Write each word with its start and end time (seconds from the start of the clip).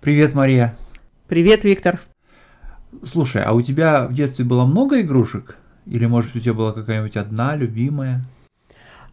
Привет, 0.00 0.32
Мария. 0.32 0.76
Привет, 1.26 1.64
Виктор. 1.64 2.00
Слушай, 3.02 3.42
а 3.42 3.52
у 3.52 3.60
тебя 3.62 4.06
в 4.06 4.14
детстве 4.14 4.44
было 4.44 4.64
много 4.64 5.00
игрушек? 5.00 5.56
Или, 5.86 6.06
может, 6.06 6.36
у 6.36 6.40
тебя 6.40 6.54
была 6.54 6.72
какая-нибудь 6.72 7.16
одна 7.16 7.56
любимая? 7.56 8.22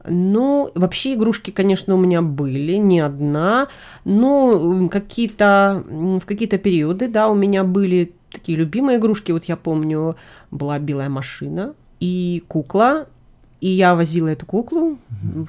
Ну, 0.08 0.71
вообще 0.76 1.16
игрушки, 1.16 1.50
конечно, 1.50 1.96
у 1.96 1.98
меня 1.98 2.21
были, 2.21 2.74
не 2.74 3.00
одна, 3.00 3.68
но 4.04 4.88
какие-то, 4.90 5.83
в 5.87 6.26
какие-то 6.26 6.60
периоды, 6.60 7.08
да, 7.08 7.29
у 7.29 7.36
меня 7.36 7.63
были 7.63 8.13
такие 8.31 8.56
любимые 8.56 8.99
игрушки. 8.99 9.31
Вот 9.31 9.46
я 9.46 9.58
помню, 9.58 10.15
была 10.52 10.78
белая 10.78 11.10
машина 11.10 11.74
и 11.99 12.44
кукла, 12.47 13.08
и 13.66 13.70
я 13.70 13.96
возила 13.96 14.28
эту 14.28 14.46
куклу 14.46 15.00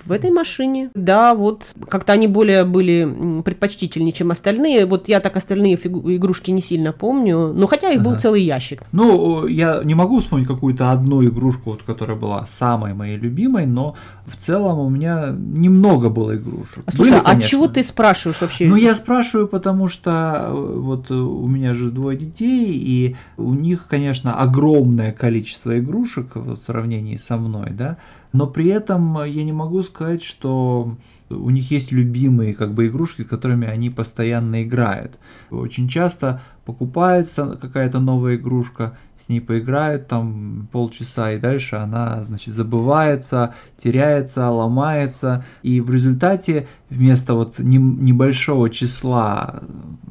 в 0.07 0.11
этой 0.11 0.31
машине. 0.31 0.91
Да, 0.95 1.35
вот 1.35 1.75
как-то 1.87 2.15
они 2.15 2.27
более 2.27 2.65
были 2.65 3.43
предпочтительнее, 3.45 4.13
чем 4.13 4.31
остальные. 4.31 4.87
Вот 4.87 5.11
я 5.11 5.21
так 5.21 5.37
остальные 5.37 5.75
игрушки 5.75 6.51
не 6.51 6.63
сильно 6.63 6.93
помню. 6.93 7.53
Ну, 7.53 7.67
хотя 7.67 7.91
их 7.91 8.01
ага. 8.01 8.09
был 8.09 8.17
целый 8.17 8.43
ящик. 8.43 8.85
Ну, 8.93 9.47
я 9.47 9.83
не 9.85 9.95
могу 9.95 10.21
вспомнить 10.21 10.49
какую-то 10.49 10.93
одну 10.93 11.23
игрушку, 11.25 11.73
вот, 11.73 11.83
которая 11.83 12.17
была 12.17 12.47
самой 12.47 12.95
моей 12.95 13.19
любимой, 13.19 13.67
но 13.67 13.97
в 14.25 14.37
целом 14.37 14.79
у 14.79 14.89
меня 14.89 15.27
немного 15.37 16.09
было 16.09 16.37
игрушек. 16.37 16.85
Слушай, 16.89 17.21
были, 17.21 17.37
а 17.37 17.41
чего 17.43 17.69
ты 17.69 17.83
спрашиваешь 17.83 18.41
вообще? 18.41 18.67
Ну, 18.67 18.77
я 18.77 18.95
спрашиваю, 18.95 19.47
потому 19.47 19.89
что 19.89 20.47
э, 20.49 20.53
вот 20.53 21.11
у 21.11 21.47
меня 21.47 21.75
же 21.75 21.91
двое 21.91 22.17
детей, 22.17 22.73
и 22.73 23.17
у 23.37 23.53
них, 23.53 23.87
конечно, 23.89 24.41
огромное 24.41 25.13
количество 25.13 25.79
игрушек 25.79 26.35
в 26.35 26.57
сравнении 26.57 27.17
со 27.17 27.37
мной, 27.37 27.73
да, 27.73 27.99
но 28.33 28.47
при 28.47 28.69
этом 28.69 29.25
я 29.25 29.45
не 29.45 29.53
могу 29.53 29.83
сказать, 29.83 30.23
что 30.23 30.97
у 31.29 31.51
них 31.51 31.71
есть 31.71 31.93
любимые 31.93 32.55
как 32.55 32.73
бы 32.75 32.87
игрушки, 32.87 33.25
которыми 33.25 33.67
они 33.67 33.91
постоянно 33.91 34.63
играют. 34.63 35.19
Очень 35.51 35.89
часто 35.89 36.43
покупается 36.65 37.59
какая-то 37.61 37.99
новая 37.99 38.37
игрушка, 38.37 38.97
с 39.19 39.29
ней 39.29 39.41
поиграют 39.41 40.07
там 40.07 40.69
полчаса, 40.71 41.33
и 41.33 41.39
дальше 41.39 41.77
она, 41.77 42.23
значит, 42.23 42.55
забывается, 42.55 43.55
теряется, 43.77 44.51
ломается, 44.51 45.45
и 45.63 45.81
в 45.81 45.91
результате 45.91 46.69
вместо 46.91 47.35
вот 47.35 47.59
небольшого 47.59 48.71
числа 48.71 49.63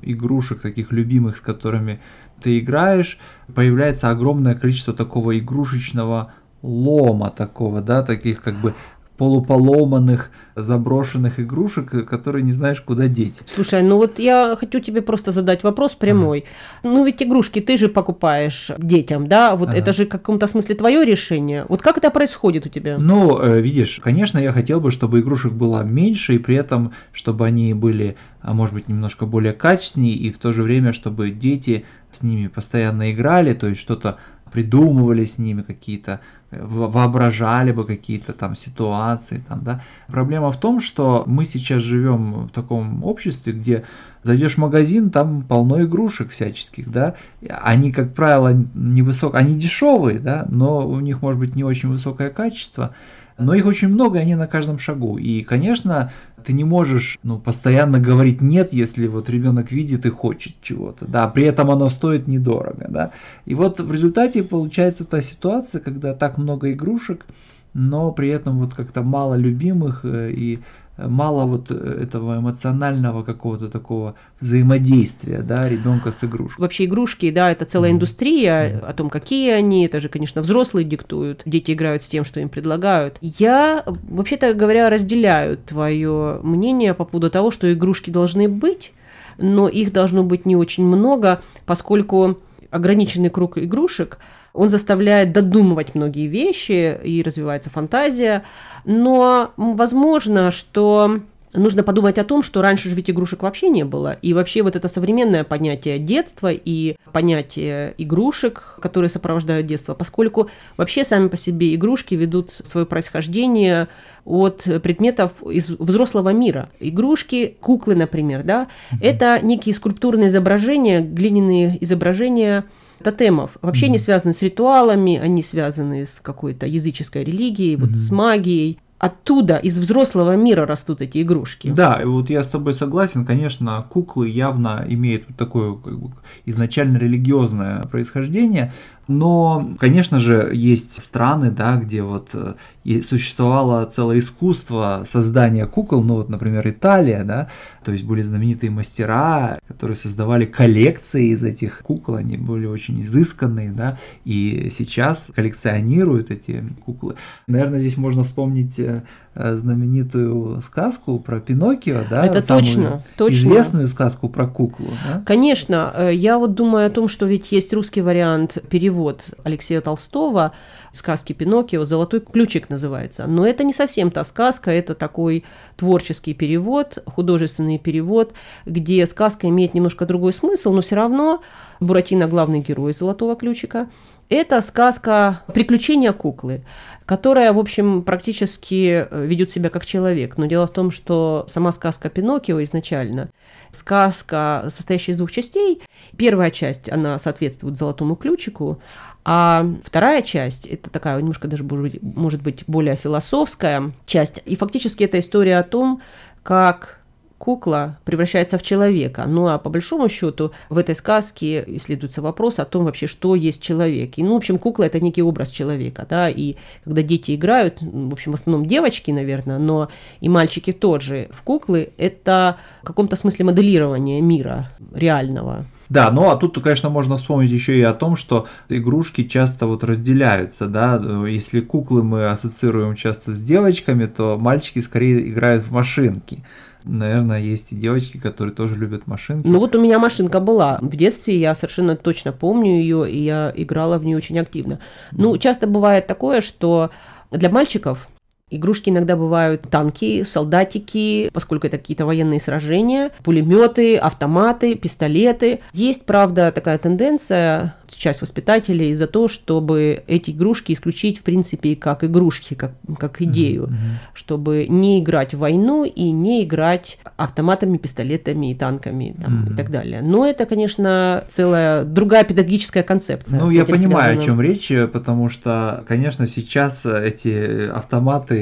игрушек, 0.01 0.61
таких 0.61 0.91
любимых, 0.91 1.37
с 1.37 1.41
которыми 1.41 2.01
ты 2.41 2.59
играешь, 2.59 3.17
появляется 3.53 4.09
огромное 4.09 4.55
количество 4.55 4.93
такого 4.93 5.37
игрушечного 5.39 6.33
лома 6.65 7.29
такого, 7.29 7.81
да, 7.81 8.01
таких 8.01 8.41
как 8.41 8.55
бы 8.55 8.73
полуполоманных, 9.17 10.29
заброшенных 10.55 11.39
игрушек, 11.39 12.07
которые 12.07 12.43
не 12.43 12.51
знаешь, 12.51 12.81
куда 12.81 13.07
деть. 13.07 13.41
Слушай, 13.53 13.81
ну 13.81 13.97
вот 13.97 14.19
я 14.19 14.55
хочу 14.57 14.79
тебе 14.79 15.01
просто 15.01 15.31
задать 15.31 15.63
вопрос 15.63 15.95
прямой. 15.95 16.45
Ага. 16.83 16.93
Ну 16.93 17.05
ведь 17.05 17.23
игрушки 17.23 17.61
ты 17.61 17.77
же 17.77 17.87
покупаешь 17.87 18.71
детям, 18.77 19.27
да? 19.27 19.55
Вот 19.55 19.69
ага. 19.69 19.77
это 19.77 19.93
же 19.93 20.05
в 20.05 20.09
каком-то 20.09 20.47
смысле 20.47 20.75
твое 20.75 21.05
решение. 21.05 21.65
Вот 21.69 21.81
как 21.81 21.97
это 21.97 22.11
происходит 22.11 22.65
у 22.65 22.69
тебя? 22.69 22.97
Ну, 22.99 23.39
э, 23.41 23.61
видишь, 23.61 23.99
конечно, 24.03 24.37
я 24.37 24.51
хотел 24.51 24.81
бы, 24.81 24.91
чтобы 24.91 25.21
игрушек 25.21 25.53
было 25.53 25.81
меньше, 25.81 26.35
и 26.35 26.37
при 26.37 26.55
этом, 26.55 26.91
чтобы 27.13 27.45
они 27.45 27.73
были, 27.73 28.17
а 28.41 28.53
может 28.53 28.73
быть, 28.73 28.89
немножко 28.89 29.25
более 29.25 29.53
качественнее, 29.53 30.15
и 30.15 30.29
в 30.31 30.39
то 30.39 30.51
же 30.51 30.63
время, 30.63 30.91
чтобы 30.91 31.31
дети 31.31 31.85
с 32.11 32.21
ними 32.21 32.47
постоянно 32.47 33.11
играли, 33.11 33.53
то 33.53 33.67
есть 33.67 33.81
что-то 33.81 34.17
придумывали 34.51 35.25
с 35.25 35.37
ними 35.37 35.63
какие-то, 35.63 36.21
воображали 36.51 37.71
бы 37.71 37.85
какие-то 37.85 38.33
там 38.33 38.55
ситуации, 38.55 39.43
там, 39.47 39.63
да. 39.63 39.81
Проблема 40.07 40.51
в 40.51 40.59
том, 40.59 40.79
что 40.79 41.23
мы 41.27 41.45
сейчас 41.45 41.81
живем 41.81 42.47
в 42.47 42.49
таком 42.49 43.03
обществе, 43.03 43.53
где 43.53 43.83
зайдешь 44.23 44.55
в 44.55 44.59
магазин, 44.59 45.09
там 45.09 45.43
полно 45.43 45.83
игрушек 45.83 46.31
всяческих, 46.31 46.89
да, 46.89 47.15
они, 47.47 47.91
как 47.91 48.13
правило, 48.13 48.53
невысок, 48.73 49.35
они 49.35 49.55
дешевые, 49.55 50.19
да, 50.19 50.45
но 50.49 50.87
у 50.87 50.99
них 50.99 51.21
может 51.21 51.39
быть 51.39 51.55
не 51.55 51.63
очень 51.63 51.89
высокое 51.89 52.29
качество, 52.29 52.95
но 53.37 53.53
их 53.53 53.65
очень 53.65 53.89
много, 53.89 54.19
и 54.19 54.21
они 54.21 54.35
на 54.35 54.47
каждом 54.47 54.79
шагу. 54.79 55.17
И, 55.17 55.43
конечно, 55.43 56.11
ты 56.43 56.53
не 56.53 56.63
можешь 56.63 57.17
ну, 57.23 57.37
постоянно 57.37 57.99
говорить 57.99 58.41
нет, 58.41 58.71
если 58.71 59.07
вот 59.07 59.29
ребенок 59.29 59.71
видит 59.71 60.05
и 60.05 60.09
хочет 60.09 60.53
чего-то, 60.61 61.05
да, 61.05 61.27
при 61.27 61.43
этом 61.43 61.69
оно 61.71 61.89
стоит 61.89 62.27
недорого, 62.27 62.85
да. 62.89 63.11
И 63.45 63.55
вот 63.55 63.79
в 63.79 63.91
результате 63.91 64.43
получается 64.43 65.05
та 65.05 65.21
ситуация, 65.21 65.81
когда 65.81 66.13
так 66.13 66.37
много 66.37 66.71
игрушек, 66.71 67.25
но 67.73 68.11
при 68.11 68.29
этом 68.29 68.59
вот 68.59 68.73
как-то 68.73 69.03
мало 69.03 69.35
любимых 69.35 70.01
э, 70.05 70.31
и 70.31 70.59
мало 70.97 71.45
вот 71.45 71.67
э, 71.69 71.99
этого 72.03 72.39
эмоционального 72.39 73.23
какого-то 73.23 73.69
такого 73.69 74.15
взаимодействия, 74.39 75.39
да, 75.39 75.67
ребенка 75.67 76.11
с 76.11 76.23
игрушкой. 76.23 76.61
Вообще 76.61 76.85
игрушки, 76.85 77.31
да, 77.31 77.51
это 77.51 77.65
целая 77.65 77.89
mm-hmm. 77.89 77.93
индустрия, 77.93 78.69
mm-hmm. 78.69 78.85
о 78.85 78.93
том, 78.93 79.09
какие 79.09 79.51
они, 79.51 79.85
это 79.85 79.99
же, 79.99 80.09
конечно, 80.09 80.41
взрослые 80.41 80.85
диктуют, 80.85 81.41
дети 81.45 81.71
играют 81.71 82.03
с 82.03 82.07
тем, 82.07 82.23
что 82.23 82.39
им 82.39 82.49
предлагают. 82.49 83.17
Я, 83.21 83.83
вообще-то 83.85 84.53
говоря, 84.53 84.89
разделяю 84.89 85.57
твое 85.57 86.39
мнение 86.43 86.93
по 86.93 87.05
поводу 87.05 87.29
того, 87.29 87.51
что 87.51 87.71
игрушки 87.71 88.09
должны 88.09 88.47
быть, 88.47 88.93
но 89.37 89.67
их 89.67 89.91
должно 89.91 90.23
быть 90.23 90.45
не 90.45 90.55
очень 90.55 90.85
много, 90.85 91.41
поскольку 91.65 92.39
ограниченный 92.71 93.29
круг 93.29 93.57
игрушек– 93.57 94.19
он 94.55 94.69
заставляет 94.69 95.33
додумывать 95.33 95.95
многие 95.95 96.27
вещи, 96.27 96.97
и 97.03 97.21
развивается 97.21 97.69
фантазия. 97.69 98.43
Но 98.85 99.51
возможно, 99.57 100.51
что 100.51 101.19
нужно 101.53 101.83
подумать 101.83 102.17
о 102.17 102.23
том, 102.23 102.43
что 102.43 102.61
раньше 102.61 102.89
же 102.89 102.95
ведь 102.95 103.09
игрушек 103.09 103.43
вообще 103.43 103.69
не 103.69 103.83
было. 103.83 104.13
И 104.21 104.33
вообще 104.33 104.61
вот 104.61 104.75
это 104.75 104.87
современное 104.87 105.43
понятие 105.43 105.99
детства 105.99 106.51
и 106.51 106.95
понятие 107.11 107.93
игрушек, 107.97 108.77
которые 108.81 109.09
сопровождают 109.09 109.67
детство, 109.67 109.93
поскольку 109.93 110.49
вообще 110.77 111.03
сами 111.03 111.27
по 111.27 111.37
себе 111.37 111.75
игрушки 111.75 112.15
ведут 112.15 112.51
свое 112.51 112.85
происхождение 112.85 113.87
от 114.25 114.63
предметов 114.83 115.31
из 115.49 115.69
взрослого 115.69 116.29
мира. 116.29 116.69
Игрушки, 116.79 117.57
куклы, 117.59 117.95
например, 117.95 118.43
да, 118.43 118.67
это 119.01 119.39
некие 119.41 119.75
скульптурные 119.75 120.29
изображения, 120.29 121.01
глиняные 121.01 121.77
изображения 121.81 122.65
тотемов. 123.05 123.51
Вообще 123.61 123.85
mm-hmm. 123.85 123.89
не 123.89 123.99
связаны 123.99 124.33
с 124.33 124.41
ритуалами, 124.41 125.17
они 125.17 125.43
связаны 125.43 126.05
с 126.05 126.19
какой-то 126.19 126.65
языческой 126.65 127.23
религией, 127.23 127.75
mm-hmm. 127.75 127.87
вот 127.87 127.95
с 127.95 128.11
магией. 128.11 128.79
Оттуда, 128.97 129.57
из 129.57 129.77
взрослого 129.77 130.35
мира 130.35 130.65
растут 130.65 131.01
эти 131.01 131.21
игрушки. 131.21 131.67
Да, 131.67 132.01
и 132.01 132.05
вот 132.05 132.29
я 132.29 132.41
с 132.41 132.47
тобой 132.47 132.73
согласен, 132.73 133.25
конечно, 133.25 133.85
куклы 133.89 134.29
явно 134.29 134.85
имеют 134.87 135.23
такое 135.37 135.75
как 135.75 135.99
бы, 135.99 136.11
изначально 136.45 136.97
религиозное 136.97 137.83
происхождение, 137.83 138.73
но, 139.07 139.75
конечно 139.79 140.19
же, 140.19 140.51
есть 140.53 141.03
страны, 141.03 141.51
да, 141.51 141.77
где 141.77 142.01
вот 142.01 142.29
э, 142.33 142.55
и 142.83 143.01
существовало 143.01 143.85
целое 143.85 144.19
искусство 144.19 145.03
создания 145.07 145.65
кукол, 145.67 146.03
ну 146.03 146.15
вот, 146.15 146.29
например, 146.29 146.67
Италия, 146.67 147.23
да, 147.23 147.49
то 147.83 147.91
есть 147.91 148.03
были 148.03 148.21
знаменитые 148.21 148.71
мастера, 148.71 149.59
которые 149.67 149.95
создавали 149.95 150.45
коллекции 150.45 151.27
из 151.27 151.43
этих 151.43 151.79
кукол, 151.79 152.15
они 152.15 152.37
были 152.37 152.65
очень 152.65 153.03
изысканные, 153.03 153.71
да, 153.71 153.97
и 154.23 154.69
сейчас 154.75 155.31
коллекционируют 155.35 156.31
эти 156.31 156.63
куклы. 156.83 157.15
Наверное, 157.47 157.79
здесь 157.79 157.97
можно 157.97 158.23
вспомнить 158.23 158.79
э, 158.79 159.03
знаменитую 159.35 160.61
сказку 160.61 161.19
про 161.19 161.39
Пиноккио, 161.39 162.03
да, 162.09 162.25
это 162.25 162.45
точно, 162.45 163.03
точно. 163.17 163.35
известную 163.35 163.87
сказку 163.87 164.29
про 164.29 164.47
куклу. 164.47 164.87
Да? 165.05 165.21
Конечно, 165.25 165.93
э, 165.95 166.13
я 166.13 166.37
вот 166.39 166.53
думаю 166.55 166.87
о 166.87 166.89
том, 166.89 167.09
что 167.09 167.25
ведь 167.25 167.51
есть 167.51 167.73
русский 167.73 168.01
вариант 168.01 168.57
перевод 168.69 169.29
Алексея 169.43 169.81
Толстого 169.81 170.53
сказки 170.93 171.33
Пиноккио 171.33 171.83
«Золотой 171.83 172.21
ключик» 172.21 172.69
называется. 172.69 173.27
Но 173.27 173.45
это 173.45 173.65
не 173.65 173.73
совсем 173.73 174.09
та 174.09 174.23
сказка, 174.23 174.71
это 174.71 174.95
такой 174.95 175.43
творческий 175.75 176.33
перевод, 176.33 176.99
художественный 177.05 177.77
перевод, 177.77 178.33
где 178.65 179.05
сказка 179.05 179.49
имеет 179.49 179.73
немножко 179.73 180.05
другой 180.05 180.31
смысл, 180.31 180.71
но 180.71 180.81
все 180.81 180.95
равно 180.95 181.41
Буратино 181.81 182.27
главный 182.27 182.61
герой 182.61 182.93
«Золотого 182.93 183.35
ключика». 183.35 183.89
Это 184.29 184.61
сказка 184.61 185.43
«Приключения 185.53 186.11
куклы», 186.11 186.63
которая, 187.05 187.53
в 187.53 187.59
общем, 187.59 188.01
практически 188.01 189.07
э, 189.09 189.25
ведет 189.25 189.51
себя 189.51 189.69
как 189.69 189.85
человек. 189.85 190.37
Но 190.37 190.47
дело 190.47 190.65
в 190.65 190.71
том, 190.71 190.89
что 190.89 191.45
сама 191.47 191.71
сказка 191.71 192.09
Пиноккио 192.09 192.63
изначально 192.63 193.29
сказка, 193.71 194.65
состоящая 194.69 195.11
из 195.11 195.17
двух 195.17 195.31
частей. 195.31 195.81
Первая 196.17 196.49
часть, 196.49 196.91
она 196.91 197.19
соответствует 197.19 197.77
золотому 197.77 198.15
ключику, 198.15 198.81
а 199.23 199.65
вторая 199.83 200.21
часть, 200.21 200.65
это 200.65 200.89
такая 200.89 201.17
немножко 201.17 201.47
даже, 201.47 201.63
может 201.63 202.41
быть, 202.41 202.63
более 202.67 202.95
философская 202.95 203.91
часть. 204.05 204.41
И 204.45 204.55
фактически 204.55 205.03
это 205.03 205.19
история 205.19 205.59
о 205.59 205.63
том, 205.63 206.01
как 206.41 206.99
кукла 207.45 207.99
превращается 208.05 208.57
в 208.57 208.63
человека. 208.63 209.25
Ну 209.27 209.47
а 209.47 209.59
по 209.59 209.69
большому 209.69 210.09
счету 210.09 210.51
в 210.69 210.79
этой 210.79 210.95
сказке 210.95 211.63
исследуется 211.67 212.23
вопрос 212.23 212.57
о 212.57 212.65
том 212.65 212.85
вообще, 212.85 213.05
что 213.05 213.35
есть 213.35 213.61
человек. 213.61 214.17
И, 214.17 214.23
ну, 214.23 214.33
в 214.33 214.37
общем, 214.37 214.57
кукла 214.57 214.85
это 214.85 214.99
некий 214.99 215.21
образ 215.21 215.51
человека, 215.51 216.07
да, 216.09 216.27
и 216.27 216.55
когда 216.83 217.03
дети 217.03 217.35
играют, 217.35 217.77
в 217.81 218.13
общем, 218.13 218.31
в 218.31 218.33
основном 218.33 218.65
девочки, 218.65 219.11
наверное, 219.11 219.59
но 219.59 219.89
и 220.21 220.27
мальчики 220.27 220.73
тоже 220.73 221.29
в 221.31 221.43
куклы, 221.43 221.91
это 221.97 222.57
в 222.81 222.87
каком-то 222.87 223.15
смысле 223.15 223.45
моделирование 223.45 224.21
мира 224.21 224.71
реального. 224.95 225.67
Да, 225.87 226.09
ну 226.09 226.31
а 226.31 226.35
тут, 226.35 226.59
конечно, 226.63 226.89
можно 226.89 227.17
вспомнить 227.17 227.51
еще 227.51 227.77
и 227.77 227.83
о 227.83 227.93
том, 227.93 228.15
что 228.15 228.47
игрушки 228.69 229.23
часто 229.23 229.67
вот 229.67 229.83
разделяются, 229.83 230.65
да, 230.65 230.99
если 231.27 231.59
куклы 231.61 232.01
мы 232.01 232.31
ассоциируем 232.31 232.95
часто 232.95 233.35
с 233.35 233.43
девочками, 233.43 234.07
то 234.07 234.35
мальчики 234.39 234.79
скорее 234.79 235.29
играют 235.29 235.63
в 235.63 235.71
машинки. 235.71 236.43
Наверное, 236.85 237.39
есть 237.39 237.71
и 237.71 237.75
девочки, 237.75 238.17
которые 238.17 238.53
тоже 238.53 238.75
любят 238.75 239.07
машинки. 239.07 239.47
Ну 239.47 239.59
вот 239.59 239.75
у 239.75 239.81
меня 239.81 239.97
машинка 239.97 240.39
была. 240.39 240.77
В 240.81 240.95
детстве 240.95 241.37
я 241.37 241.55
совершенно 241.55 241.95
точно 241.95 242.31
помню 242.31 242.79
ее, 242.79 243.09
и 243.09 243.17
я 243.23 243.51
играла 243.55 243.97
в 243.97 244.05
нее 244.05 244.17
очень 244.17 244.37
активно. 244.39 244.79
Ну, 245.11 245.37
часто 245.37 245.65
бывает 245.65 246.05
такое, 246.05 246.41
что 246.41 246.91
для 247.31 247.49
мальчиков 247.49 248.07
Игрушки 248.51 248.91
иногда 248.91 249.15
бывают 249.15 249.63
танки, 249.71 250.23
солдатики, 250.23 251.31
поскольку 251.33 251.65
это 251.65 251.79
какие-то 251.79 252.05
военные 252.05 252.39
сражения, 252.39 253.09
пулеметы, 253.23 253.97
автоматы, 253.97 254.75
пистолеты. 254.75 255.61
Есть, 255.73 256.05
правда, 256.05 256.51
такая 256.51 256.77
тенденция 256.77 257.73
часть 257.87 258.21
воспитателей 258.21 258.93
за 258.93 259.07
то, 259.07 259.27
чтобы 259.27 260.03
эти 260.07 260.31
игрушки 260.31 260.73
исключить, 260.73 261.19
в 261.19 261.23
принципе, 261.23 261.75
как 261.75 262.03
игрушки, 262.03 262.53
как, 262.53 262.73
как 262.99 263.21
идею, 263.21 263.63
mm-hmm. 263.63 264.09
чтобы 264.13 264.67
не 264.67 264.99
играть 264.99 265.33
в 265.33 265.39
войну 265.39 265.85
и 265.85 266.11
не 266.11 266.43
играть 266.43 266.97
автоматами, 267.17 267.77
пистолетами 267.77 268.51
и 268.51 268.55
танками 268.55 269.15
там, 269.21 269.45
mm-hmm. 269.45 269.53
и 269.53 269.55
так 269.55 269.71
далее. 269.71 270.01
Но 270.01 270.25
это, 270.25 270.45
конечно, 270.45 271.23
целая 271.27 271.83
другая 271.83 272.23
педагогическая 272.23 272.83
концепция. 272.83 273.39
Ну, 273.39 273.49
я 273.49 273.65
понимаю, 273.65 274.15
связана. 274.15 274.21
о 274.21 274.25
чем 274.25 274.41
речь, 274.41 274.71
потому 274.91 275.29
что, 275.29 275.83
конечно, 275.87 276.27
сейчас 276.27 276.85
эти 276.85 277.69
автоматы, 277.69 278.34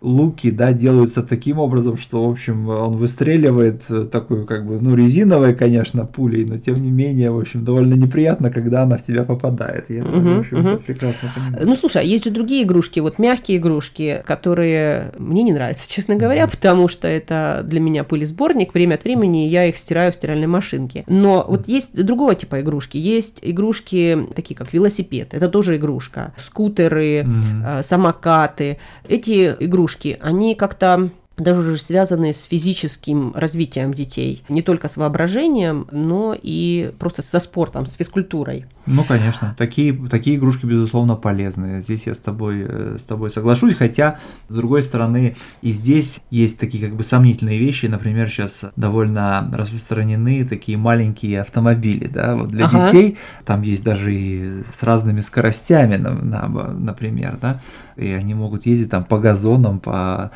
луки, 0.00 0.50
да, 0.50 0.72
делаются 0.72 1.22
таким 1.22 1.58
образом, 1.58 1.96
что, 1.96 2.26
в 2.26 2.30
общем, 2.30 2.68
он 2.68 2.96
выстреливает 2.96 3.82
такой, 4.10 4.46
как 4.46 4.66
бы, 4.66 4.78
ну, 4.80 4.94
резиновой, 4.94 5.54
конечно, 5.54 6.04
пулей, 6.04 6.44
но 6.44 6.58
тем 6.58 6.80
не 6.80 6.90
менее, 6.90 7.30
в 7.30 7.38
общем, 7.38 7.64
довольно 7.64 7.94
неприятно, 7.94 8.50
когда 8.50 8.82
она 8.82 8.96
в 8.96 9.04
тебя 9.04 9.24
попадает. 9.24 9.90
Я, 9.90 10.04
угу, 10.04 10.20
в 10.20 10.38
общем, 10.40 10.58
угу. 10.58 10.78
прекрасно 10.78 11.28
понимаю. 11.34 11.66
Ну, 11.66 11.74
слушай, 11.74 12.02
а 12.02 12.04
есть 12.04 12.24
же 12.24 12.30
другие 12.30 12.64
игрушки, 12.64 13.00
вот 13.00 13.18
мягкие 13.18 13.58
игрушки, 13.58 14.22
которые 14.26 15.12
мне 15.18 15.42
не 15.42 15.52
нравятся, 15.52 15.90
честно 15.90 16.16
говоря, 16.16 16.44
угу. 16.44 16.52
потому 16.52 16.88
что 16.88 17.08
это 17.08 17.62
для 17.64 17.80
меня 17.80 18.04
пылесборник. 18.04 18.74
Время 18.74 18.94
от 18.94 19.04
времени 19.04 19.46
я 19.46 19.66
их 19.66 19.78
стираю 19.78 20.12
в 20.12 20.14
стиральной 20.14 20.46
машинке. 20.46 21.04
Но 21.08 21.44
вот 21.48 21.68
есть 21.68 22.02
другого 22.04 22.34
типа 22.34 22.60
игрушки. 22.60 22.96
Есть 22.96 23.38
игрушки 23.42 24.26
такие, 24.34 24.56
как 24.56 24.72
велосипед. 24.72 25.34
Это 25.34 25.48
тоже 25.48 25.76
игрушка. 25.76 26.32
Скутеры, 26.36 27.24
угу. 27.24 27.82
самокаты. 27.82 28.78
Эти 29.08 29.25
игрушки, 29.34 30.18
они 30.20 30.54
как-то 30.54 31.10
даже 31.36 31.60
уже 31.60 31.76
связанные 31.76 32.32
с 32.32 32.44
физическим 32.44 33.32
развитием 33.34 33.92
детей. 33.92 34.42
Не 34.48 34.62
только 34.62 34.88
с 34.88 34.96
воображением, 34.96 35.86
но 35.90 36.34
и 36.40 36.92
просто 36.98 37.22
со 37.22 37.40
спортом, 37.40 37.86
с 37.86 37.94
физкультурой. 37.94 38.66
Ну, 38.86 39.04
конечно, 39.04 39.54
такие, 39.58 39.92
такие 40.08 40.36
игрушки, 40.36 40.64
безусловно, 40.64 41.16
полезны. 41.16 41.82
Здесь 41.82 42.06
я 42.06 42.14
с 42.14 42.18
тобой, 42.18 42.64
э, 42.66 42.96
с 43.00 43.02
тобой 43.02 43.30
соглашусь, 43.30 43.74
хотя, 43.74 44.18
с 44.48 44.54
другой 44.54 44.82
стороны, 44.82 45.36
и 45.60 45.72
здесь 45.72 46.20
есть 46.30 46.58
такие 46.60 46.86
как 46.86 46.96
бы 46.96 47.02
сомнительные 47.02 47.58
вещи. 47.58 47.86
Например, 47.86 48.30
сейчас 48.30 48.64
довольно 48.76 49.50
распространены 49.52 50.46
такие 50.46 50.78
маленькие 50.78 51.40
автомобили, 51.40 52.06
да, 52.06 52.36
вот 52.36 52.48
для 52.48 52.66
ага. 52.66 52.86
детей. 52.86 53.18
Там 53.44 53.62
есть 53.62 53.82
даже 53.82 54.14
и 54.14 54.62
с 54.62 54.82
разными 54.84 55.20
скоростями, 55.20 55.96
например, 55.96 57.38
да, 57.42 57.60
и 57.96 58.08
они 58.08 58.34
могут 58.34 58.66
ездить 58.66 58.90
там 58.90 59.04
по 59.04 59.18
газонам, 59.18 59.80
по 59.80 60.30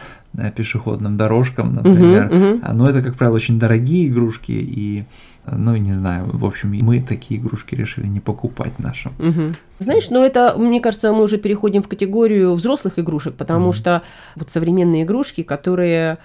пешеходным 0.54 0.89
дорожкам, 0.96 1.74
например. 1.74 2.28
Uh-huh, 2.28 2.60
uh-huh. 2.60 2.72
Но 2.72 2.88
это, 2.88 3.02
как 3.02 3.16
правило, 3.16 3.36
очень 3.36 3.58
дорогие 3.58 4.08
игрушки, 4.08 4.52
и, 4.52 5.04
ну, 5.50 5.76
не 5.76 5.92
знаю, 5.92 6.30
в 6.32 6.44
общем, 6.44 6.74
мы 6.82 7.00
такие 7.00 7.40
игрушки 7.40 7.74
решили 7.74 8.06
не 8.06 8.20
покупать 8.20 8.78
нашим. 8.78 9.12
Uh-huh. 9.18 9.54
Знаешь, 9.78 10.10
но 10.10 10.24
это, 10.24 10.54
мне 10.56 10.80
кажется, 10.80 11.12
мы 11.12 11.22
уже 11.22 11.38
переходим 11.38 11.82
в 11.82 11.88
категорию 11.88 12.54
взрослых 12.54 12.98
игрушек, 12.98 13.34
потому 13.34 13.70
uh-huh. 13.70 13.74
что 13.74 14.02
вот 14.36 14.50
современные 14.50 15.04
игрушки, 15.04 15.42
которые 15.42 16.18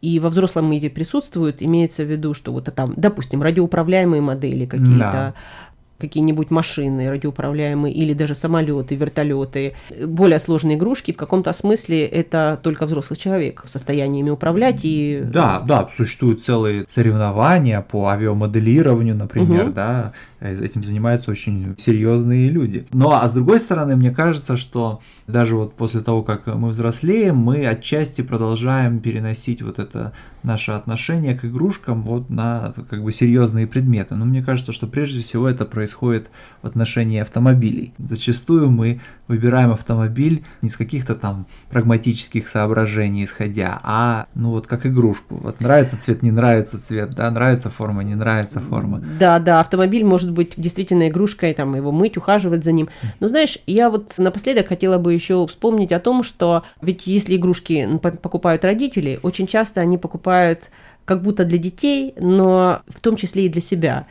и 0.00 0.18
во 0.18 0.30
взрослом 0.30 0.70
мире 0.70 0.88
присутствуют, 0.88 1.60
имеется 1.60 2.04
в 2.04 2.10
виду, 2.10 2.32
что 2.32 2.52
вот 2.52 2.72
там, 2.74 2.94
допустим, 2.96 3.42
радиоуправляемые 3.42 4.22
модели 4.22 4.64
какие-то, 4.64 4.98
да 4.98 5.34
какие-нибудь 6.00 6.50
машины 6.50 7.08
радиоуправляемые 7.08 7.94
или 7.94 8.14
даже 8.14 8.34
самолеты, 8.34 8.94
вертолеты, 8.96 9.74
более 10.04 10.38
сложные 10.38 10.76
игрушки, 10.76 11.12
в 11.12 11.16
каком-то 11.16 11.52
смысле 11.52 12.06
это 12.06 12.58
только 12.62 12.86
взрослый 12.86 13.18
человек 13.18 13.62
в 13.64 13.68
состоянии 13.68 14.20
ими 14.20 14.30
управлять 14.30 14.80
и... 14.82 15.22
Да, 15.24 15.60
да, 15.60 15.88
существуют 15.96 16.42
целые 16.42 16.86
соревнования 16.88 17.80
по 17.82 18.08
авиамоделированию, 18.08 19.14
например, 19.14 19.66
угу. 19.66 19.72
да, 19.72 20.12
этим 20.40 20.82
занимаются 20.82 21.30
очень 21.30 21.74
серьезные 21.78 22.48
люди. 22.48 22.86
Ну 22.92 23.10
а 23.10 23.28
с 23.28 23.32
другой 23.32 23.60
стороны, 23.60 23.96
мне 23.96 24.10
кажется, 24.10 24.56
что 24.56 25.00
даже 25.26 25.56
вот 25.56 25.74
после 25.74 26.00
того, 26.00 26.22
как 26.22 26.46
мы 26.46 26.70
взрослеем, 26.70 27.36
мы 27.36 27.66
отчасти 27.66 28.22
продолжаем 28.22 29.00
переносить 29.00 29.62
вот 29.62 29.78
это 29.78 30.12
наше 30.42 30.72
отношение 30.72 31.34
к 31.34 31.44
игрушкам 31.44 32.02
вот 32.02 32.30
на 32.30 32.72
как 32.88 33.02
бы 33.02 33.12
серьезные 33.12 33.66
предметы. 33.66 34.14
Но 34.14 34.24
мне 34.24 34.42
кажется, 34.42 34.72
что 34.72 34.86
прежде 34.86 35.20
всего 35.20 35.48
это 35.48 35.64
происходит 35.64 36.30
в 36.62 36.66
отношении 36.66 37.20
автомобилей. 37.20 37.92
Зачастую 37.98 38.70
мы 38.70 39.00
выбираем 39.28 39.70
автомобиль 39.70 40.44
не 40.62 40.70
с 40.70 40.76
каких-то 40.76 41.14
там 41.14 41.46
прагматических 41.70 42.48
соображений 42.48 43.24
исходя, 43.24 43.80
а 43.82 44.26
ну 44.34 44.50
вот 44.50 44.66
как 44.66 44.86
игрушку. 44.86 45.36
Вот 45.36 45.60
нравится 45.60 46.00
цвет, 46.00 46.22
не 46.22 46.30
нравится 46.30 46.78
цвет, 46.78 47.10
да, 47.10 47.30
нравится 47.30 47.70
форма, 47.70 48.02
не 48.02 48.14
нравится 48.14 48.60
форма. 48.60 49.02
Да, 49.18 49.38
да, 49.38 49.60
автомобиль 49.60 50.04
может 50.04 50.29
быть 50.30 50.54
действительно 50.56 51.08
игрушкой, 51.08 51.54
там 51.54 51.74
его 51.74 51.92
мыть, 51.92 52.16
ухаживать 52.16 52.64
за 52.64 52.72
ним. 52.72 52.88
Но 53.20 53.28
знаешь, 53.28 53.58
я 53.66 53.90
вот 53.90 54.18
напоследок 54.18 54.68
хотела 54.68 54.98
бы 54.98 55.12
еще 55.14 55.46
вспомнить 55.46 55.92
о 55.92 56.00
том, 56.00 56.22
что 56.22 56.64
ведь 56.80 57.06
если 57.06 57.36
игрушки 57.36 57.98
покупают 58.22 58.64
родители, 58.64 59.18
очень 59.22 59.46
часто 59.46 59.80
они 59.80 59.98
покупают 59.98 60.70
как 61.04 61.22
будто 61.22 61.44
для 61.44 61.58
детей, 61.58 62.14
но 62.18 62.82
в 62.88 63.00
том 63.00 63.16
числе 63.16 63.46
и 63.46 63.48
для 63.48 63.60
себя. 63.60 64.06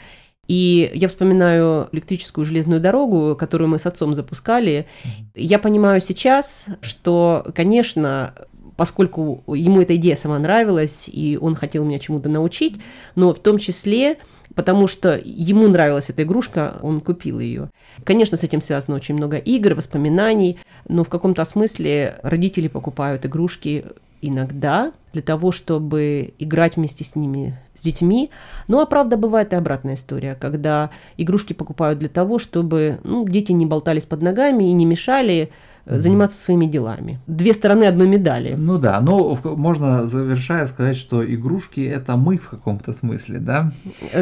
И 0.47 0.91
я 0.95 1.07
вспоминаю 1.07 1.89
электрическую 1.91 2.43
железную 2.43 2.81
дорогу, 2.81 3.35
которую 3.35 3.69
мы 3.69 3.77
с 3.77 3.85
отцом 3.85 4.15
запускали. 4.15 4.87
Я 5.35 5.59
понимаю 5.59 6.01
сейчас, 6.01 6.65
что, 6.81 7.45
конечно, 7.53 8.33
поскольку 8.75 9.43
ему 9.47 9.81
эта 9.81 9.95
идея 9.97 10.15
сама 10.15 10.39
нравилась, 10.39 11.07
и 11.07 11.37
он 11.39 11.53
хотел 11.53 11.85
меня 11.85 11.99
чему-то 11.99 12.29
научить, 12.29 12.81
но 13.15 13.33
в 13.33 13.39
том 13.39 13.59
числе 13.59 14.17
потому 14.59 14.87
что 14.87 15.17
ему 15.23 15.69
нравилась 15.69 16.09
эта 16.09 16.23
игрушка, 16.23 16.79
он 16.81 16.99
купил 16.99 17.39
ее. 17.39 17.69
Конечно, 18.03 18.35
с 18.35 18.43
этим 18.43 18.59
связано 18.59 18.97
очень 18.97 19.15
много 19.15 19.37
игр, 19.37 19.73
воспоминаний, 19.73 20.59
но 20.89 21.05
в 21.05 21.09
каком-то 21.09 21.45
смысле 21.45 22.15
родители 22.23 22.67
покупают 22.67 23.25
игрушки 23.25 23.85
иногда 24.21 24.91
для 25.13 25.21
того, 25.21 25.53
чтобы 25.53 26.33
играть 26.39 26.75
вместе 26.75 27.05
с 27.05 27.15
ними, 27.15 27.57
с 27.73 27.83
детьми. 27.83 28.31
Ну, 28.67 28.81
а 28.81 28.85
правда, 28.85 29.15
бывает 29.15 29.53
и 29.53 29.55
обратная 29.55 29.93
история, 29.93 30.35
когда 30.35 30.89
игрушки 31.15 31.53
покупают 31.53 31.99
для 31.99 32.09
того, 32.09 32.37
чтобы 32.37 32.99
ну, 33.05 33.25
дети 33.25 33.53
не 33.53 33.65
болтались 33.65 34.05
под 34.05 34.21
ногами 34.21 34.65
и 34.65 34.73
не 34.73 34.83
мешали. 34.83 35.51
Заниматься 35.89 36.41
своими 36.41 36.65
делами. 36.65 37.19
Две 37.27 37.53
стороны 37.53 37.85
одной 37.85 38.07
медали. 38.07 38.53
Ну 38.57 38.77
да, 38.77 39.01
но 39.01 39.37
можно, 39.43 40.07
завершая, 40.07 40.67
сказать, 40.67 40.97
что 40.97 41.23
игрушки– 41.25 41.81
это 41.81 42.15
мы 42.15 42.37
в 42.37 42.49
каком-то 42.49 42.93
смысле, 42.93 43.39
да? 43.39 43.71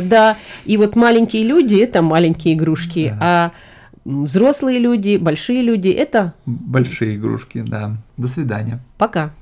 Да, 0.03 0.37
и 0.65 0.77
вот 0.77 0.95
маленькие 0.95 1.43
люди– 1.43 1.75
это 1.81 2.01
маленькие 2.01 2.53
игрушки, 2.53 3.09
да. 3.09 3.17
а 3.21 3.51
взрослые 4.05 4.79
люди, 4.79 5.17
большие 5.17 5.61
люди– 5.61 5.89
это… 5.89 6.33
Большие 6.45 7.17
игрушки, 7.17 7.63
да. 7.65 7.93
До 8.15 8.27
свидания. 8.27 8.79
Пока. 8.97 9.33